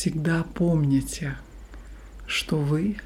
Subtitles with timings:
[0.00, 1.36] Всегда помните,
[2.26, 2.96] что вы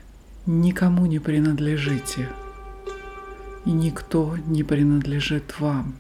[0.47, 2.29] никому не принадлежите,
[3.65, 5.97] и никто не принадлежит вам.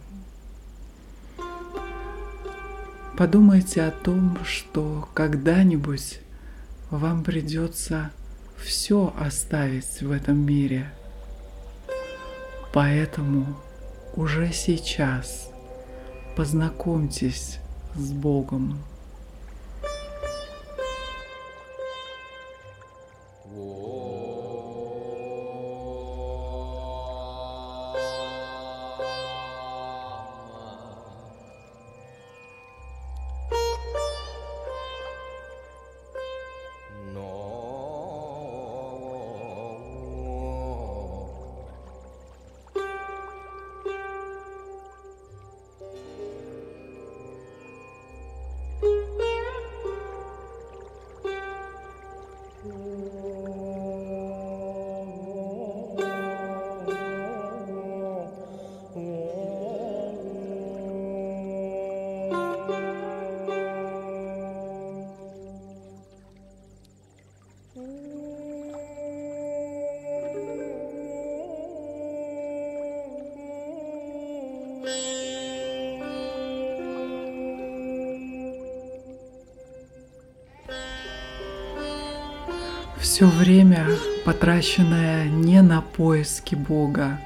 [3.18, 6.20] Подумайте о том, что когда-нибудь
[6.90, 8.12] вам придется
[8.56, 10.95] все оставить в этом мире.
[12.72, 13.61] Поэтому
[14.14, 15.50] уже сейчас
[16.36, 17.58] познакомьтесь
[17.96, 18.79] с Богом.
[83.05, 83.86] Все время,
[84.24, 87.20] потраченное не на поиски Бога,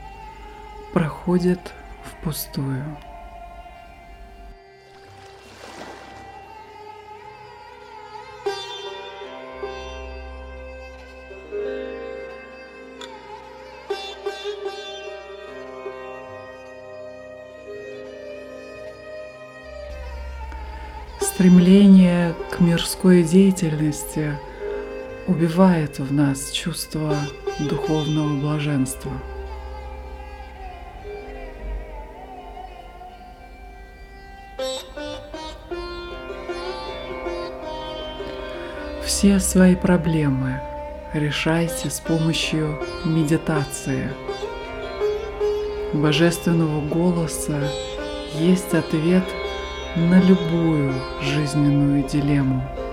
[0.93, 1.61] проходит
[2.03, 2.85] впустую.
[21.21, 24.37] Стремление к мирской деятельности–
[25.29, 27.15] убивает в нас чувство
[27.61, 29.13] духовного блаженства.
[39.05, 40.61] Все свои проблемы
[41.13, 44.11] решайте с помощью медитации.
[45.93, 47.69] Божественного голоса
[48.35, 49.25] есть ответ
[49.97, 52.88] на любую жизненную дилемму.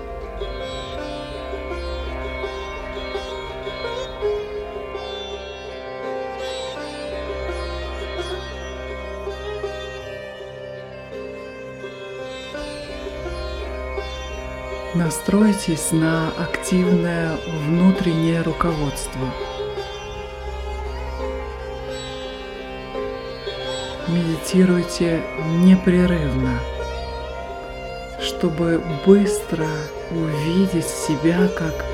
[14.96, 17.36] Настройтесь на активное
[17.66, 19.20] внутреннее руководство.
[24.08, 25.22] Медитируйте
[25.58, 26.58] непрерывно,
[28.22, 29.66] чтобы быстро
[30.10, 31.84] увидеть себя как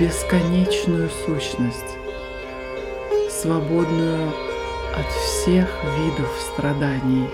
[0.00, 1.98] бесконечную сущность,
[3.30, 4.32] свободную
[4.96, 5.68] от всех
[5.98, 7.28] видов страданий.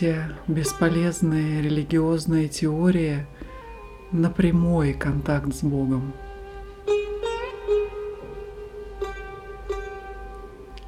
[0.00, 3.26] Обменяйте бесполезные религиозные теории
[4.12, 6.12] на прямой контакт с Богом.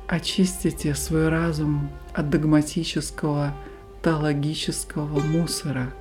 [0.09, 3.55] Очистите свой разум от догматического,
[4.03, 5.93] теологического мусора.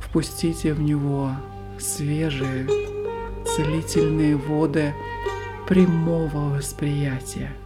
[0.00, 1.32] Впустите в него
[1.80, 2.66] свежие,
[3.44, 4.94] целительные воды
[5.66, 7.52] прямого восприятия–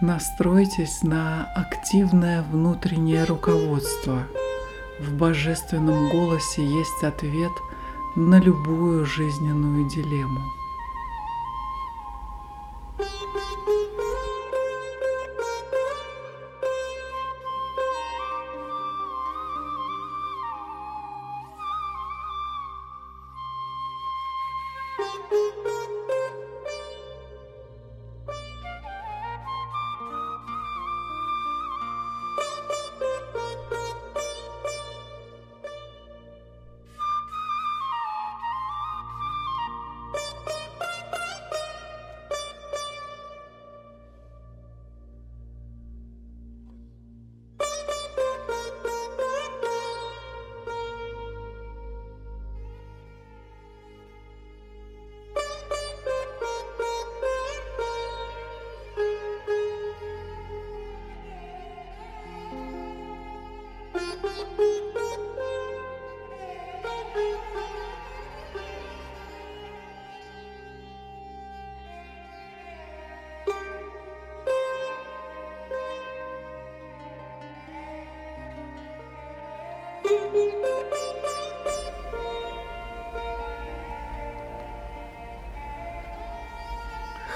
[0.00, 4.26] Настройтесь на активное внутреннее руководство.
[4.98, 7.52] В божественном голосе есть ответ
[8.16, 10.40] на любую жизненную дилемму.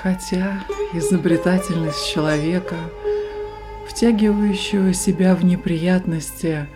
[0.04, 0.58] Хотя
[0.92, 2.76] изобретательность человека,
[3.88, 6.66] втягивающего себя в неприятности,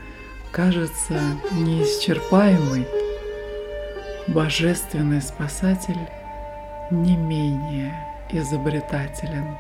[0.51, 1.21] кажется
[1.53, 2.87] неисчерпаемой,
[4.29, 6.09] божественный спасатель
[6.91, 7.93] не менее
[8.31, 9.59] изобретателен.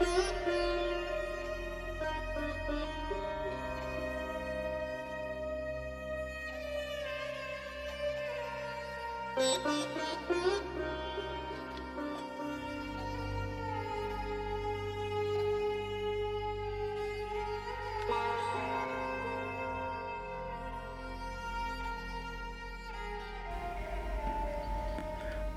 [0.00, 0.79] Música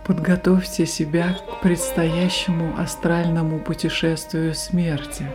[0.06, 5.26] Подготовьте себя к предстоящему астральному путешествию смерти,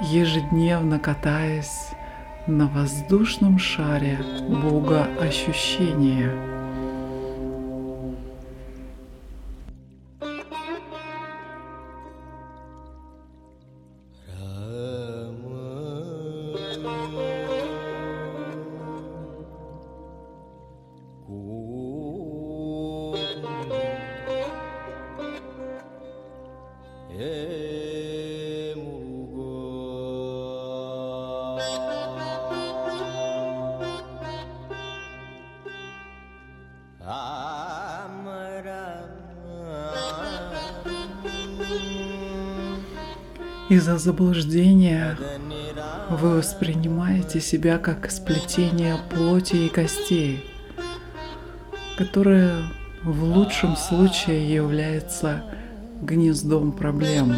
[0.00, 1.88] ежедневно катаясь
[2.46, 4.18] на воздушном шаре
[4.48, 6.30] Бога ощущения–
[43.68, 45.18] Из-за заблуждения
[46.08, 50.44] вы воспринимаете себя как сплетение плоти и костей,
[51.98, 52.62] которое
[53.02, 55.44] в лучшем случае является
[56.00, 57.34] гнездом проблем.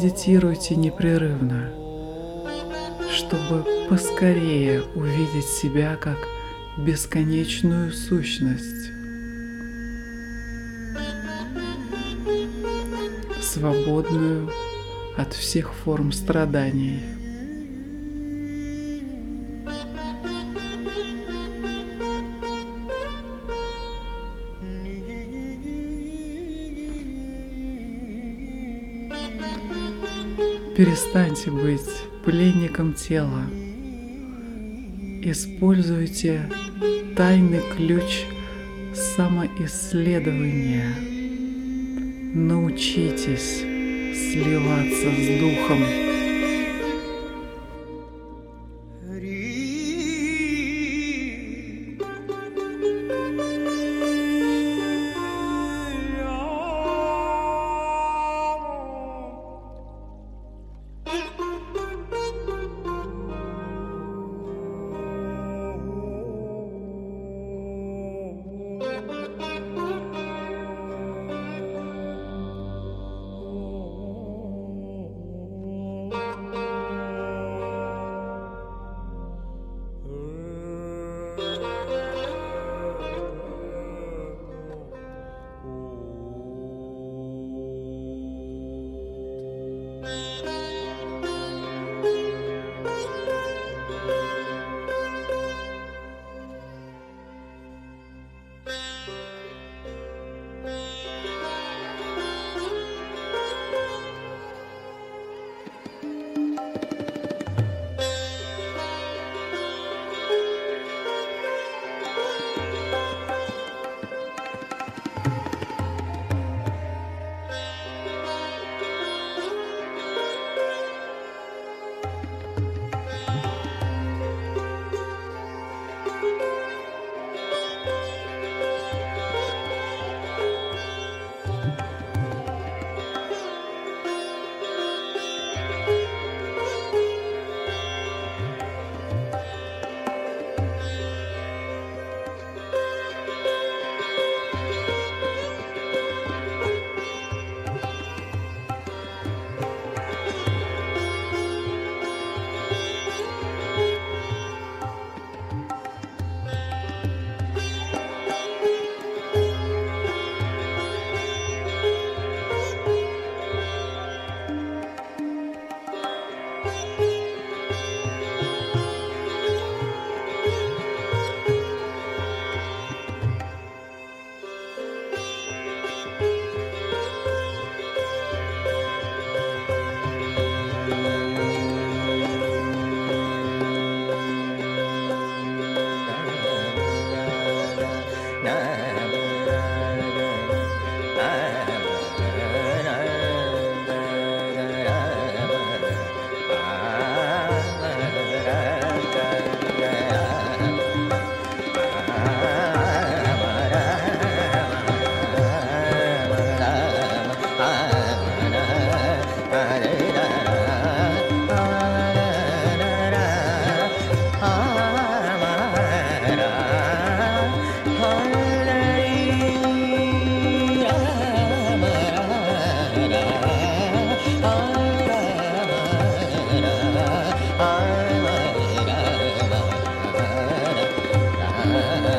[0.00, 1.72] Медитируйте непрерывно,
[3.12, 6.18] чтобы поскорее увидеть себя как
[6.76, 8.92] бесконечную сущность.
[13.42, 14.48] свободную
[15.16, 17.17] от всех форм страданий.
[30.78, 31.90] Перестаньте быть
[32.24, 33.42] пленником тела.
[35.24, 36.48] Используйте
[37.16, 38.22] тайный ключ
[38.94, 40.94] самоисследования.
[42.32, 43.64] Научитесь
[44.14, 45.82] сливаться с духом.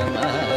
[0.10, 0.49] 你们。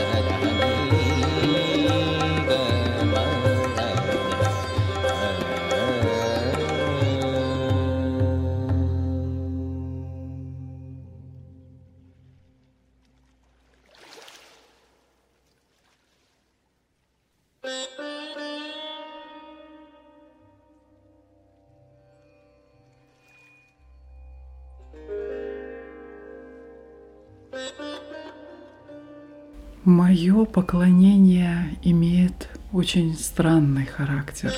[29.93, 34.51] Мое поклонение имеет очень странный характер.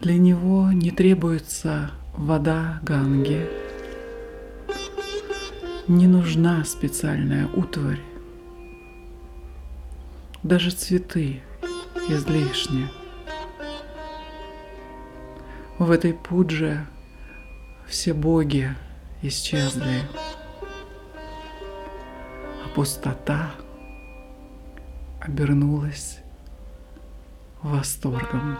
[0.00, 3.48] Для него не требуется вода Ганги,
[5.86, 8.00] не нужна специальная утварь,
[10.42, 11.42] даже цветы
[12.08, 12.88] излишне.
[15.78, 16.88] В этой пудже
[17.86, 18.74] все боги
[19.22, 20.02] исчезли
[22.74, 23.50] пустота
[25.20, 26.20] обернулась
[27.62, 28.56] восторгом.